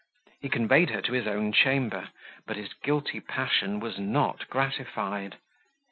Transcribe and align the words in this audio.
He 0.39 0.49
conveyed 0.49 0.89
her 0.89 1.01
to 1.03 1.13
his 1.13 1.27
own 1.27 1.51
chamber; 1.51 2.09
but 2.47 2.55
his 2.57 2.73
guilty 2.73 3.19
passion 3.19 3.79
was 3.79 3.99
not 3.99 4.49
gratified. 4.49 5.37